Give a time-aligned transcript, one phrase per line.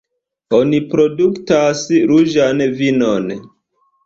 [0.59, 3.31] Oni produktas ruĝan vinon.